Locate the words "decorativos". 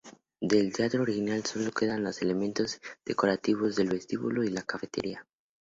3.05-3.75